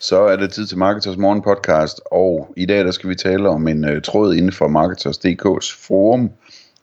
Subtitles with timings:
[0.00, 3.48] Så er det tid til Marketers Morgen podcast, og i dag der skal vi tale
[3.48, 6.30] om en uh, tråd inden for Marketers.dk's forum,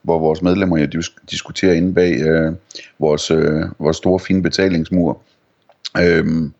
[0.02, 2.54] hvor vores medlemmer jo dis- diskuterer inde bag uh,
[3.00, 5.22] vores, uh, vores store fine betalingsmur.
[6.22, 6.54] Um,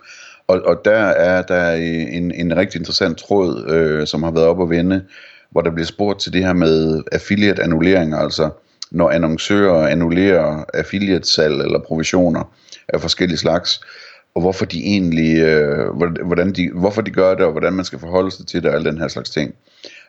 [0.48, 4.62] og, og der er der en, en rigtig interessant tråd, uh, som har været op
[4.62, 5.04] at vende,
[5.52, 8.50] hvor der bliver spurgt til det her med affiliate annulleringer, altså
[8.92, 12.54] når annoncører annullerer affiliate salg eller provisioner
[12.88, 13.82] af forskellige slags,
[14.36, 15.88] og hvorfor de egentlig, øh,
[16.26, 18.76] hvordan de, hvorfor de gør det, og hvordan man skal forholde sig til det, og
[18.76, 19.56] alle den her slags ting.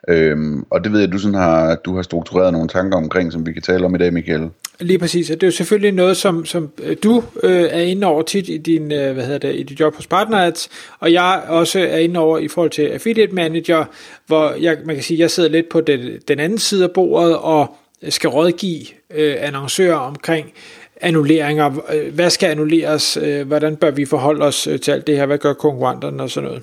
[0.09, 3.47] Øhm, og det ved jeg, du, sådan har, du har struktureret nogle tanker omkring, som
[3.47, 4.49] vi kan tale om i dag, Michael.
[4.81, 8.07] Lige præcis, og det er jo selvfølgelig noget, som, som øh, du øh, er inde
[8.07, 10.69] over tit i din, øh, hvad hedder det, i dit job hos PartnerAds,
[11.01, 13.85] og jeg også er inde over i forhold til Affiliate Manager,
[14.27, 17.37] hvor jeg, man kan sige, jeg sidder lidt på den, den anden side af bordet,
[17.37, 17.77] og
[18.09, 20.53] skal rådgive øh, annoncører omkring,
[21.01, 21.69] annulleringer,
[22.11, 25.53] hvad skal annulleres, hvordan bør vi forholde os øh, til alt det her, hvad gør
[25.53, 26.63] konkurrenterne og sådan noget.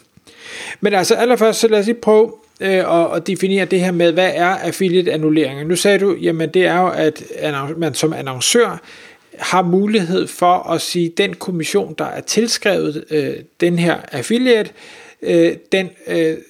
[0.81, 4.12] Men altså allerførst, så lad os lige prøve øh, at, at definere det her med,
[4.12, 5.64] hvad er affiliate annulleringer.
[5.64, 7.23] Nu sagde du, jamen det er jo, at
[7.78, 8.81] man som annoncør
[9.40, 14.70] har mulighed for at sige, den kommission, der er tilskrevet øh, den her affiliate,
[15.72, 15.90] den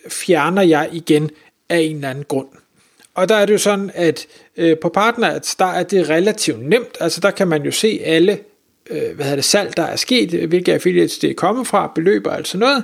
[0.10, 1.30] fjerner jeg igen
[1.70, 2.48] af en eller anden grund.
[3.16, 4.26] Og der er det jo sådan, at
[4.58, 6.98] øh, på Partners, der er det relativt nemt.
[7.00, 8.40] Altså der kan man jo se alle
[8.90, 12.28] øh, hvad hedder det, salg, der er sket, hvilke affiliates det er kommet fra, beløb
[12.28, 12.84] og alt sådan noget.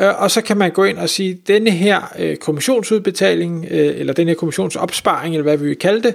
[0.00, 4.12] Øh, og så kan man gå ind og sige, denne her øh, kommissionsudbetaling, øh, eller
[4.12, 6.14] denne her kommissionsopsparing, eller hvad vi vil kalde det,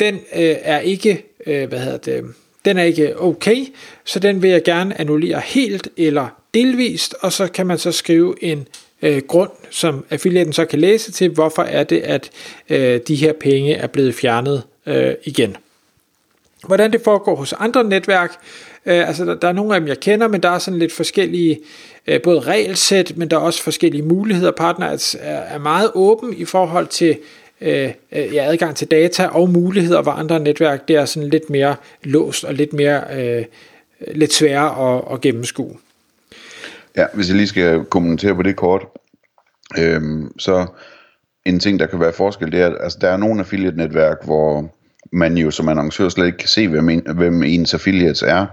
[0.00, 2.24] den øh, er ikke, øh, hvad hedder det,
[2.64, 3.66] den er ikke okay,
[4.04, 8.44] så den vil jeg gerne annullere helt eller delvist, og så kan man så skrive
[8.44, 8.68] en
[9.02, 12.30] øh, grund, som affiliaten så kan læse til, hvorfor er det, at
[12.68, 15.56] øh, de her penge er blevet fjernet øh, igen.
[16.66, 18.32] Hvordan det foregår hos andre netværk,
[18.86, 20.92] øh, altså der, der er nogle af dem, jeg kender, men der er sådan lidt
[20.92, 21.60] forskellige,
[22.06, 24.50] øh, både regelsæt, men der er også forskellige muligheder.
[24.50, 27.18] Partners er, er meget åben i forhold til
[27.60, 31.50] øh, øh ja, adgang til data og muligheder, hvor andre netværk, det er sådan lidt
[31.50, 33.44] mere låst og lidt mere øh,
[34.14, 35.76] lidt sværere at, at gennemskue.
[36.96, 38.86] Ja, hvis jeg lige skal kommentere på det kort,
[39.78, 40.66] øhm, så
[41.44, 44.74] en ting, der kan være forskel, det er, at altså, der er nogle affiliate-netværk, hvor
[45.12, 48.46] man jo som annoncør slet ikke kan se, hvem, en, hvem ens affiliates er.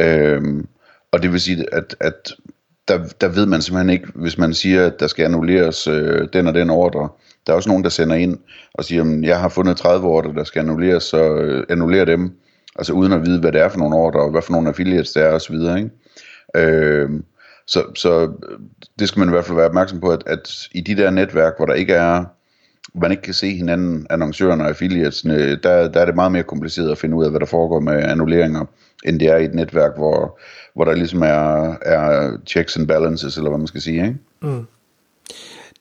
[0.00, 0.66] Øhm,
[1.12, 2.32] og det vil sige, at, at
[2.88, 6.46] der, der ved man simpelthen ikke, hvis man siger, at der skal annulleres øh, den
[6.46, 7.08] og den ordre.
[7.46, 8.38] Der er også nogen, der sender ind
[8.74, 12.32] og siger, at jeg har fundet 30 ordre, der skal annulleres, så øh, annuller dem.
[12.76, 15.12] Altså uden at vide, hvad det er for nogle ordre, og hvad for nogle affiliates
[15.12, 15.54] der er osv.
[15.54, 15.90] Ikke?
[16.56, 17.10] Øh,
[17.66, 18.58] så, så øh,
[18.98, 21.52] det skal man i hvert fald være opmærksom på, at, at i de der netværk,
[21.56, 22.24] hvor der ikke er,
[22.94, 26.90] man ikke kan se hinanden, annoncørerne og affiliatesne, der, der er det meget mere kompliceret
[26.90, 28.64] at finde ud af, hvad der foregår med annulleringer,
[29.04, 30.38] end det er i et netværk, hvor,
[30.74, 34.02] hvor der ligesom er, er checks and balances, eller hvad man skal sige.
[34.02, 34.16] Ikke?
[34.42, 34.66] Mm.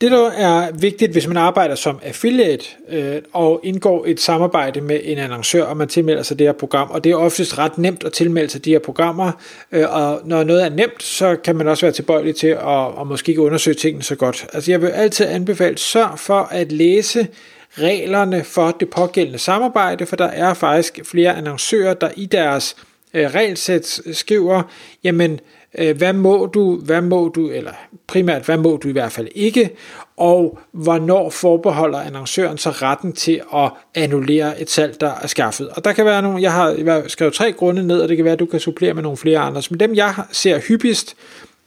[0.03, 4.99] Det, der er vigtigt, hvis man arbejder som affiliate øh, og indgår et samarbejde med
[5.03, 8.03] en annoncør, og man tilmelder sig det her program, og det er oftest ret nemt
[8.03, 9.31] at tilmelde sig de her programmer,
[9.71, 13.07] øh, og når noget er nemt, så kan man også være tilbøjelig til at, at
[13.07, 14.45] måske ikke undersøge tingene så godt.
[14.53, 17.27] Altså jeg vil altid anbefale, sørg for at læse
[17.71, 22.75] reglerne for det pågældende samarbejde, for der er faktisk flere annoncører, der i deres
[23.13, 24.63] øh, regelsæt skriver,
[25.03, 25.39] jamen
[25.77, 27.71] Øh, hvad må du, hvad må du, eller
[28.07, 29.69] primært, hvad må du i hvert fald ikke,
[30.17, 35.69] og hvornår forbeholder annoncøren så retten til at annullere et salg, der er skaffet.
[35.69, 38.33] Og der kan være nogle, jeg har skrevet tre grunde ned, og det kan være,
[38.33, 41.15] at du kan supplere med nogle flere andre, men dem jeg ser hyppigst,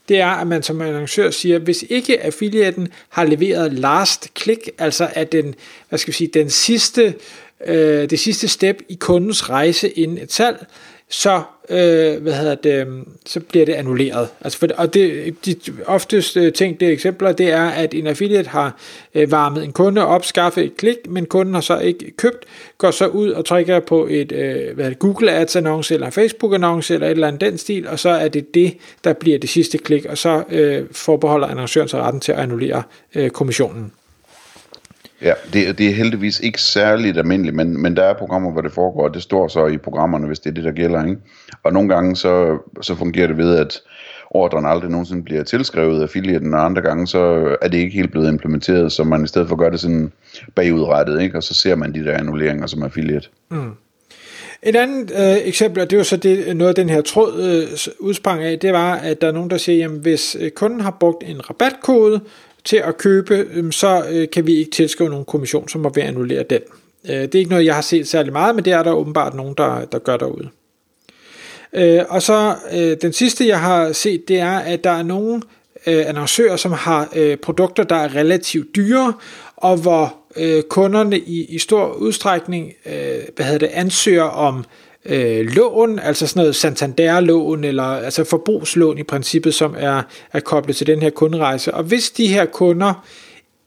[0.08, 5.08] det er, at man som annoncør siger, hvis ikke affiliaten har leveret last click, altså
[5.12, 5.54] at den,
[5.88, 7.14] hvad skal vi sige, den sidste,
[7.66, 10.66] øh, det sidste step i kundens rejse inden et salg,
[11.08, 14.28] så, øh, hvad hedder det, øhm, så bliver det annulleret.
[14.40, 15.56] Altså for, og det, de
[15.86, 18.76] oftest øh, tænkte eksempler, det er, at en affiliate har
[19.14, 22.44] øh, varmet en kunde op, skaffet et klik, men kunden har så ikke købt,
[22.78, 26.54] går så ud og trykker på et øh, hvad det, Google Ads annonce eller Facebook
[26.54, 29.50] annonce eller et eller andet den stil, og så er det det, der bliver det
[29.50, 32.82] sidste klik, og så øh, forbeholder annoncøren sig retten til at annullere
[33.14, 33.92] øh, kommissionen.
[35.22, 38.72] Ja, det, det er heldigvis ikke særligt almindeligt, men, men der er programmer, hvor det
[38.72, 41.04] foregår, og det står så i programmerne, hvis det er det, der gælder.
[41.04, 41.20] Ikke?
[41.62, 43.80] Og nogle gange så, så fungerer det ved, at
[44.30, 48.10] ordren aldrig nogensinde bliver tilskrevet af affiliaten, og andre gange så er det ikke helt
[48.10, 50.12] blevet implementeret, så man i stedet for gør det sådan
[50.54, 51.36] bagudrettet, ikke?
[51.36, 53.28] og så ser man de der annulleringer som affiliate.
[53.50, 53.70] Mm.
[54.62, 57.42] Et andet øh, eksempel, og det er jo så det, noget af den her tråd
[57.42, 60.80] øh, udsprang af, det var, at der er nogen, der siger, jamen hvis øh, kunden
[60.80, 62.20] har brugt en rabatkode
[62.66, 66.04] til at købe, øhm, så øh, kan vi ikke tilskrive nogen kommission, som må være
[66.04, 66.60] annullere den.
[67.08, 69.34] Øh, det er ikke noget, jeg har set særlig meget, men det er der åbenbart
[69.34, 70.48] nogen, der, der gør derude.
[71.72, 72.54] Øh, og så
[73.02, 75.42] den sidste, jeg har set, det er, at der er nogle
[75.86, 79.12] annoncører, som har produkter, der er relativt dyre,
[79.56, 80.16] og hvor
[80.68, 82.72] kunderne i, i stor udstrækning
[83.36, 84.64] hvad hedder det, ansøger om øh,
[85.08, 90.76] øh, lån, altså sådan noget Santander-lån, eller altså forbrugslån i princippet, som er, er koblet
[90.76, 91.74] til den her kunderejse.
[91.74, 93.06] Og hvis de her kunder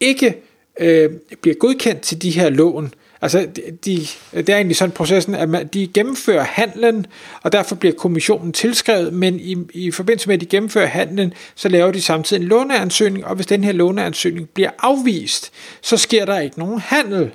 [0.00, 0.34] ikke
[0.80, 1.10] øh,
[1.42, 3.46] bliver godkendt til de her lån, Altså,
[3.84, 7.06] de, det er egentlig sådan processen, at man, de gennemfører handlen,
[7.42, 11.68] og derfor bliver kommissionen tilskrevet, men i, i forbindelse med, at de gennemfører handlen, så
[11.68, 16.38] laver de samtidig en låneansøgning, og hvis den her låneansøgning bliver afvist, så sker der
[16.38, 17.30] ikke nogen handel.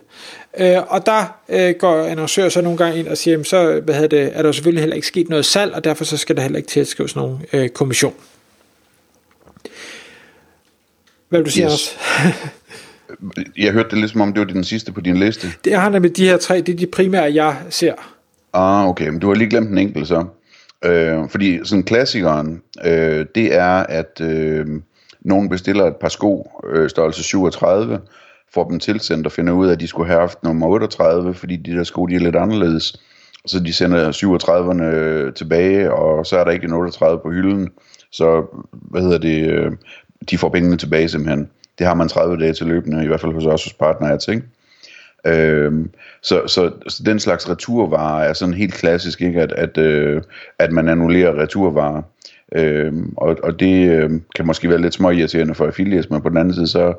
[0.57, 4.09] Øh, og der øh, går annoncører så nogle gange ind og siger, jamen, så hvad
[4.09, 6.57] det, er der selvfølgelig heller ikke sket noget salg, og derfor så skal der heller
[6.57, 8.13] ikke tilskrives nogen øh, kommission.
[11.29, 11.97] Hvad vil du sige, yes.
[13.57, 15.47] Jeg hørte det lidt som om, det var den sidste på din liste.
[15.63, 17.93] Det har nemlig de her tre, det er de primære, jeg ser.
[18.53, 20.25] Ah, okay, men du har lige glemt en enkelt så.
[20.85, 24.67] Øh, fordi sådan klassikeren, øh, det er, at øh,
[25.21, 27.99] nogen bestiller et par sko, øh, størrelse 37,
[28.53, 31.55] får dem tilsendt og finder ud af, at de skulle have haft nummer 38, fordi
[31.55, 33.01] de der sko, de er lidt anderledes.
[33.45, 37.69] Så de sender 37'erne tilbage, og så er der ikke en 38 på hylden.
[38.11, 39.71] Så, hvad hedder det, øh,
[40.29, 41.49] de får pengene tilbage simpelthen.
[41.79, 44.43] Det har man 30 dage til løbende, i hvert fald hos os hos partners, ikke?
[45.27, 45.89] Øhm,
[46.21, 49.41] så, så, så den slags returvarer er sådan helt klassisk, ikke?
[49.41, 50.21] At, at, øh,
[50.59, 52.01] at man annullerer returvarer.
[52.55, 56.37] Øhm, og, og det øh, kan måske være lidt småirriterende for affiliates, men på den
[56.37, 56.93] anden side så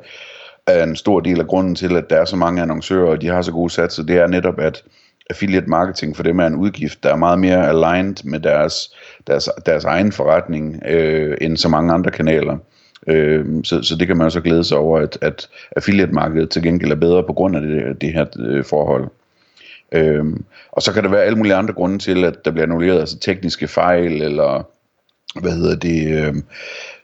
[0.66, 3.26] er en stor del af grunden til, at der er så mange annoncører, og de
[3.26, 4.82] har så gode satser, det er netop, at
[5.30, 8.96] affiliate marketing for dem er en udgift, der er meget mere aligned med deres,
[9.26, 12.58] deres, deres egen forretning, øh, end så mange andre kanaler.
[13.06, 16.62] Øh, så, så det kan man også så glæde sig over, at, at affiliate-markedet til
[16.62, 19.08] gengæld er bedre på grund af det, det her øh, forhold.
[19.92, 20.24] Øh,
[20.72, 23.18] og så kan der være alle mulige andre grunde til, at der bliver annulleret, altså
[23.18, 24.68] tekniske fejl, eller
[25.40, 26.34] hvad hedder det, øh,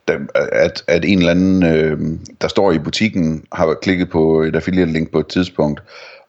[0.08, 0.19] der,
[0.52, 1.99] at, at en eller anden, øh,
[2.40, 5.82] der står i butikken, har klikket på et affiliate-link på et tidspunkt,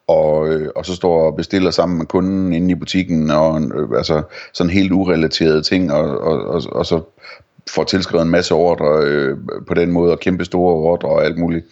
[0.06, 3.88] og, øh, og så står og bestiller sammen med kunden inde i butikken, og øh,
[3.96, 4.22] altså
[4.52, 7.00] sådan helt urelaterede ting, og, og, og, og så
[7.70, 9.36] får tilskrevet en masse ordre øh,
[9.68, 11.66] på den måde, og kæmpe store ordre og alt muligt,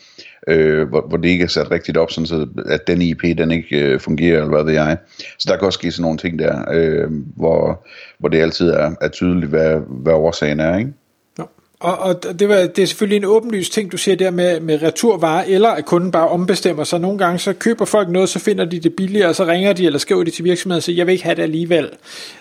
[0.49, 3.51] øh, hvor, hvor det ikke er sat rigtigt op, sådan så, at den IP, den
[3.51, 4.97] ikke øh, fungerer, eller hvad ved jeg.
[5.39, 7.87] Så der kan også ske sådan nogle ting der, øh, hvor,
[8.19, 10.93] hvor det altid er, er tydeligt, hvad, hvad årsagen er, ikke?
[11.83, 14.83] Og, og det, var, det er selvfølgelig en åbenlys ting, du siger der med, med
[14.83, 17.01] returvarer, eller at kunden bare ombestemmer sig.
[17.01, 19.87] Nogle gange så køber folk noget, så finder de det billigere, og så ringer de
[19.87, 21.91] eller skriver de til virksomheden og siger, jeg vil ikke have det alligevel.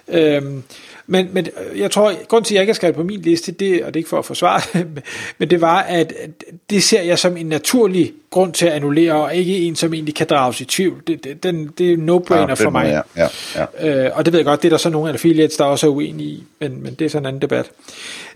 [0.07, 0.63] Øhm,
[1.11, 3.83] men, men jeg tror, grund til, at jeg ikke har skrevet på min liste, det,
[3.83, 5.03] og det er ikke for at forsvare det,
[5.37, 6.13] men det var, at
[6.69, 10.15] det ser jeg som en naturlig grund til at annullere, og ikke en, som egentlig
[10.15, 11.01] kan drages i tvivl.
[11.07, 13.03] Det, det, den, det er no-brainer ja, for mig.
[13.17, 14.05] Ja, ja, ja.
[14.05, 15.91] Øh, og det ved jeg godt, det er der så nogle affiliates, der også er
[15.91, 17.71] uenige i, men, men det er sådan en anden debat.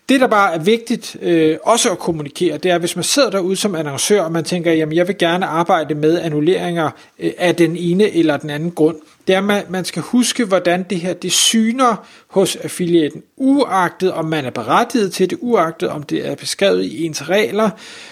[0.09, 3.55] Det, der bare er vigtigt øh, også at kommunikere, det er, hvis man sidder derude
[3.55, 7.77] som annoncør, og man tænker, jamen jeg vil gerne arbejde med annulleringer øh, af den
[7.77, 11.13] ene eller den anden grund, det er, at man, man skal huske, hvordan det her
[11.13, 16.35] det syner hos affiliaten, uagtet om man er berettiget til det, uagtet om det er
[16.35, 17.69] beskrevet i ens regler,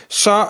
[0.09, 0.45] så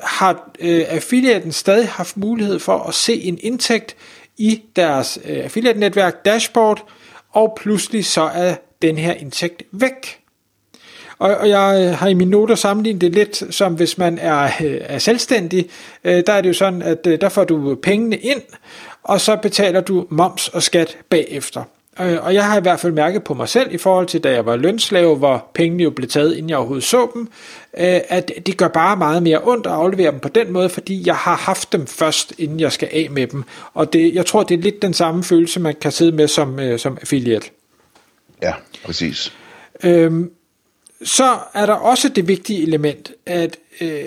[0.00, 3.96] har øh, affiliaten stadig haft mulighed for at se en indtægt
[4.36, 6.88] i deres øh, affiliate-netværk dashboard,
[7.32, 10.23] og pludselig så er den her indtægt væk.
[11.18, 14.80] Og, og jeg har i mine noter sammenlignet det lidt som hvis man er, øh,
[14.80, 15.68] er selvstændig.
[16.04, 18.42] Øh, der er det jo sådan, at øh, der får du pengene ind,
[19.02, 21.62] og så betaler du moms og skat bagefter.
[21.96, 24.46] Og jeg har i hvert fald mærket på mig selv, i forhold til da jeg
[24.46, 27.28] var lønslave, hvor pengene jo blev taget, inden jeg overhovedet så dem,
[27.72, 31.16] at det gør bare meget mere ondt at aflevere dem på den måde, fordi jeg
[31.16, 33.44] har haft dem først, inden jeg skal af med dem.
[33.74, 36.78] Og det, jeg tror, det er lidt den samme følelse, man kan sidde med som,
[36.78, 37.46] som affiliate.
[38.42, 38.52] Ja,
[38.84, 39.32] præcis.
[39.84, 40.30] Øhm,
[41.04, 44.04] så er der også det vigtige element, at øh,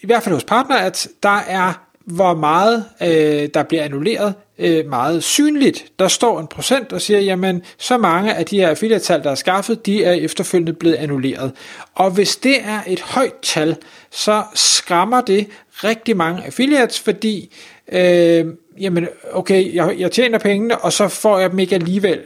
[0.00, 1.72] i hvert fald hos partner, at der er
[2.04, 5.84] hvor meget øh, der bliver annulleret øh, meget synligt.
[5.98, 9.34] Der står en procent, og siger, jamen så mange af de her affiliate der er
[9.34, 11.52] skaffet, de er efterfølgende blevet annulleret.
[11.94, 13.76] Og hvis det er et højt tal,
[14.10, 17.54] så skræmmer det rigtig mange affiliates, fordi
[17.92, 18.46] øh,
[18.80, 22.20] jamen okay, jeg, jeg tjener pengene, og så får jeg dem ikke alligevel.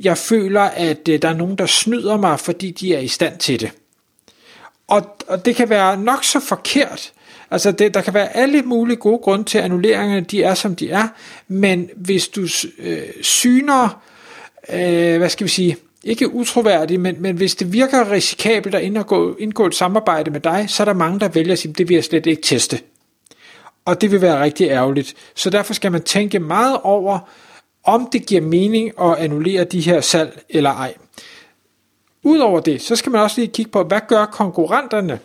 [0.00, 3.38] Jeg føler, at øh, der er nogen, der snyder mig, fordi de er i stand
[3.38, 3.70] til det.
[4.88, 7.12] Og, og det kan være nok så forkert,
[7.50, 10.76] Altså, det, der kan være alle mulige gode grunde til, at annulleringerne de er, som
[10.76, 11.08] de er,
[11.48, 12.46] men hvis du
[12.78, 14.02] øh, syner,
[14.72, 19.36] øh, hvad skal vi sige, ikke utroværdigt, men, men hvis det virker risikabelt at indgå,
[19.36, 21.94] indgå et samarbejde med dig, så er der mange, der vælger at sige, det vil
[21.94, 22.80] jeg slet ikke teste.
[23.84, 25.14] Og det vil være rigtig ærgerligt.
[25.34, 27.18] Så derfor skal man tænke meget over,
[27.84, 30.94] om det giver mening at annullere de her salg eller ej.
[32.22, 35.18] Udover det, så skal man også lige kigge på, hvad gør konkurrenterne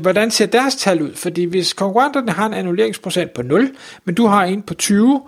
[0.00, 1.14] hvordan ser deres tal ud?
[1.14, 5.22] Fordi hvis konkurrenterne har en annulleringsprocent på 0, men du har en på 20,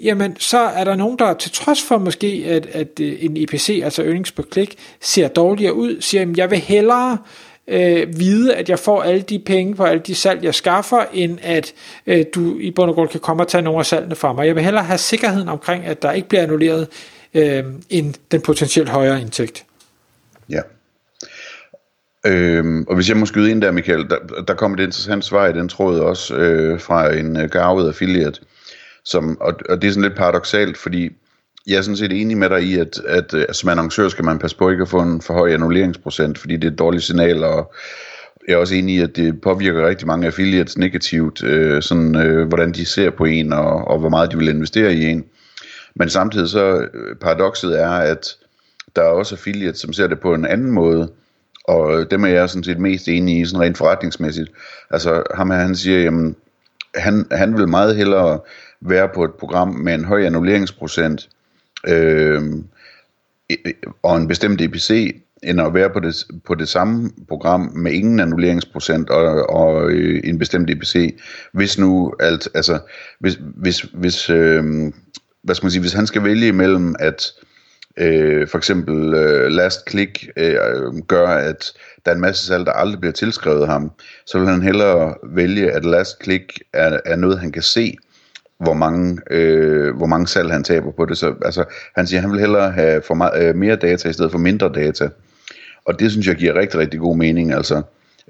[0.00, 3.80] jamen så er der nogen, der til trods for måske, at, at øh, en IPC,
[3.84, 7.18] altså earnings per klik, ser dårligere ud, siger, at jeg vil hellere øh,
[7.68, 11.38] øh, vide, at jeg får alle de penge på alle de salg, jeg skaffer, end
[11.42, 11.72] at
[12.06, 14.46] øh, du i bund og grund kan komme og tage nogle af salgene fra mig.
[14.46, 16.88] Jeg vil hellere have sikkerheden omkring, at der ikke bliver annulleret,
[17.34, 19.64] øh, end den potentielt højere indtægt.
[20.48, 20.60] Ja.
[22.26, 25.46] Øhm, og hvis jeg må skyde ind der, Michael, der, der kom et interessant svar
[25.46, 28.40] i den tråd også øh, fra en øh, garvet affiliate,
[29.04, 31.10] som, og, og det er sådan lidt paradoxalt, fordi
[31.68, 34.38] jeg er sådan set enig med dig i, at, at, at som annoncør skal man
[34.38, 37.44] passe på ikke at få en for høj annulleringsprocent, fordi det er et dårligt signal,
[37.44, 37.72] og
[38.48, 42.48] jeg er også enig i, at det påvirker rigtig mange affiliates negativt, øh, sådan, øh,
[42.48, 45.24] hvordan de ser på en, og, og hvor meget de vil investere i en.
[45.94, 48.36] Men samtidig så, øh, paradokset er, at
[48.96, 51.10] der er også affiliates, som ser det på en anden måde,
[51.64, 54.50] og dem er jeg sådan set mest enig i, sådan rent forretningsmæssigt.
[54.90, 56.36] Altså ham her, han siger, jamen,
[56.94, 58.40] han, han vil meget hellere
[58.80, 61.28] være på et program med en høj annulleringsprocent
[61.86, 62.42] øh,
[64.02, 68.20] og en bestemt EPC, end at være på det, på det samme program med ingen
[68.20, 71.18] annulleringsprocent og, og øh, en bestemt EPC,
[71.52, 72.78] hvis nu alt, altså,
[73.20, 74.64] hvis, hvis, hvis øh,
[75.42, 77.32] hvad skal man sige, hvis han skal vælge imellem, at
[77.96, 80.58] øh, for eksempel øh, last click øh,
[81.08, 81.72] gør, at
[82.04, 83.90] der er en masse salg, der aldrig bliver tilskrevet ham,
[84.26, 87.96] så vil han hellere vælge, at last click er, er noget, han kan se,
[88.58, 91.18] hvor mange, øh, hvor mange salg han taber på det.
[91.18, 91.64] Så altså,
[91.96, 94.38] han siger, at han vil hellere have for meget, øh, mere data i stedet for
[94.38, 95.08] mindre data.
[95.84, 97.52] Og det synes jeg giver rigtig, rigtig god mening.
[97.52, 97.82] Altså,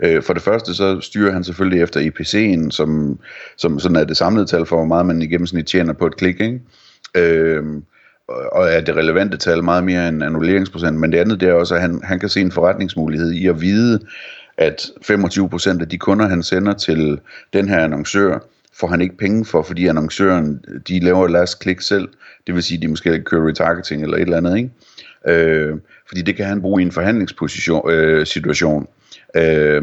[0.05, 3.19] øh, for det første så styrer han selvfølgelig efter IPC'en, som,
[3.57, 6.17] som sådan er det samlede tal for, hvor meget man i gennemsnit tjener på et
[6.17, 6.41] klik.
[6.41, 6.61] Ikke?
[7.15, 7.65] Øh,
[8.29, 11.75] og er det relevante tal meget mere end annulleringsprocent, men det andet det er også,
[11.75, 14.01] at han, han kan se en forretningsmulighed i at vide,
[14.59, 17.21] at 25% af de kunder, han sender til
[17.53, 18.39] den her annoncør,
[18.81, 22.09] får han ikke penge for, fordi annoncøren, de laver last click selv,
[22.47, 24.71] det vil sige, de måske kører retargeting eller et eller andet, ikke?
[25.27, 25.77] Øh,
[26.09, 28.89] fordi det kan han bruge i en forhandlingsposition, øh, situation.
[29.37, 29.83] Øh,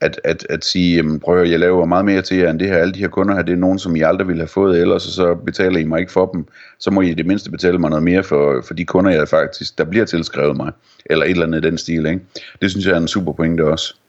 [0.00, 2.68] at, at, at sige, jamen, prøv at jeg laver meget mere til jer end det
[2.68, 2.76] her.
[2.76, 5.06] Alle de her kunder her, det er nogen, som I aldrig ville have fået ellers,
[5.06, 6.46] og så betaler I mig ikke for dem.
[6.78, 9.28] Så må I I det mindste betale mig noget mere for, for de kunder, jeg
[9.28, 10.72] faktisk, der bliver tilskrevet mig.
[11.06, 12.06] Eller et eller andet i den stil.
[12.06, 12.20] Ikke?
[12.62, 13.99] Det synes jeg er en super pointe også.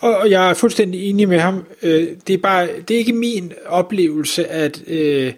[0.00, 1.64] Og jeg er fuldstændig enig med ham.
[1.82, 5.32] Øh, det er bare, det er ikke min oplevelse, at øh,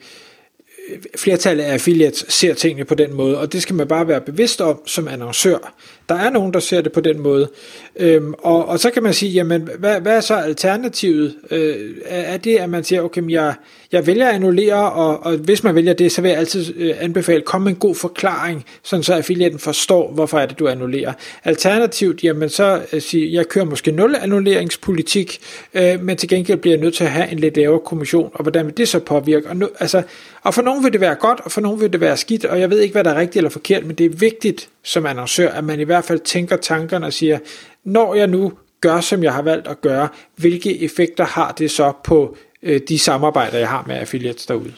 [1.16, 4.60] flertallet af affiliates ser tingene på den måde, og det skal man bare være bevidst
[4.60, 5.74] om som annoncør.
[6.08, 7.50] Der er nogen, der ser det på den måde.
[7.96, 11.34] Øhm, og, og så kan man sige, jamen, hvad, hvad er så alternativet?
[11.50, 13.54] Øh, er det, at man siger, okay, jeg,
[13.92, 16.94] jeg vælger at annullere, og, og hvis man vælger det, så vil jeg altid øh,
[17.00, 21.12] anbefale, kom med en god forklaring, sådan så affiliaten forstår, hvorfor er det, du annullerer.
[21.44, 25.38] Alternativt, jamen så øh, sige, jeg kører måske nul annulleringspolitik,
[25.74, 28.42] øh, men til gengæld bliver jeg nødt til at have en lidt lavere kommission, og
[28.42, 29.48] hvordan vil det så påvirke?
[29.48, 30.02] Og, nu, altså,
[30.42, 32.60] og for nogen vil det være godt, og for nogen vil det være skidt, og
[32.60, 35.50] jeg ved ikke, hvad der er rigtigt eller forkert, men det er vigtigt som annoncør,
[35.50, 37.38] at man i hvert fald tænker tankerne og siger,
[37.84, 41.92] når jeg nu gør, som jeg har valgt at gøre, hvilke effekter har det så
[42.04, 44.72] på øh, de samarbejder, jeg har med affiliates derude?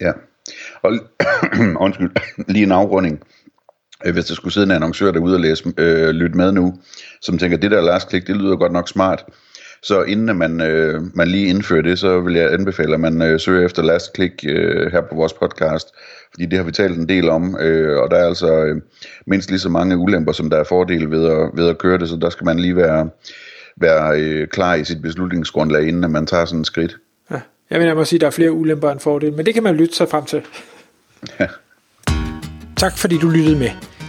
[0.00, 0.12] Ja,
[0.82, 0.92] og
[1.84, 2.10] undskyld,
[2.54, 3.22] lige en afrunding.
[4.04, 6.78] Øh, hvis der skulle sidde en annoncør derude og læse, øh, lytte med nu,
[7.20, 9.24] som tænker, det der last click, det lyder godt nok smart,
[9.82, 13.40] så inden man, øh, man lige indfører det, så vil jeg anbefale, at man øh,
[13.40, 15.88] søger efter last click øh, her på vores podcast,
[16.30, 18.80] fordi det har vi talt en del om, øh, og der er altså øh,
[19.26, 22.08] mindst lige så mange ulemper, som der er fordele ved at, ved at køre det,
[22.08, 23.08] så der skal man lige være,
[23.76, 26.96] være øh, klar i sit beslutningsgrundlag, inden man tager sådan et skridt.
[27.30, 29.62] Ja, jeg vil nærmere sige, at der er flere ulemper end fordele, men det kan
[29.62, 30.42] man lytte sig frem til.
[31.40, 31.46] Ja.
[32.76, 33.70] Tak fordi du lyttede med.